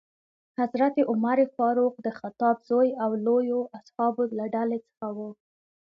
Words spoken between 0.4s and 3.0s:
حضرت عمر فاروق د خطاب زوی